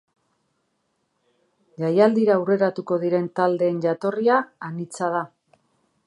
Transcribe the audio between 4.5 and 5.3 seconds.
anitza da.